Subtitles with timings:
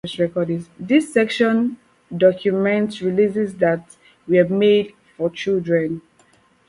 [0.79, 1.77] This section
[2.17, 6.01] documents releases that were made for children.